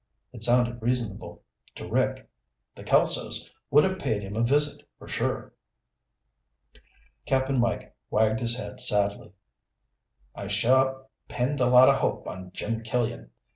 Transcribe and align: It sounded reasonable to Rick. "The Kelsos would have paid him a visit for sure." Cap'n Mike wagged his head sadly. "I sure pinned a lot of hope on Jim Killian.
It 0.33 0.41
sounded 0.41 0.81
reasonable 0.81 1.43
to 1.75 1.87
Rick. 1.87 2.27
"The 2.73 2.83
Kelsos 2.83 3.51
would 3.69 3.83
have 3.83 3.99
paid 3.99 4.23
him 4.23 4.35
a 4.35 4.41
visit 4.41 4.81
for 4.97 5.07
sure." 5.07 5.53
Cap'n 7.27 7.59
Mike 7.59 7.95
wagged 8.09 8.39
his 8.39 8.57
head 8.57 8.81
sadly. 8.81 9.31
"I 10.33 10.47
sure 10.47 11.05
pinned 11.27 11.59
a 11.59 11.67
lot 11.67 11.87
of 11.87 11.97
hope 11.97 12.27
on 12.27 12.51
Jim 12.51 12.81
Killian. 12.81 13.29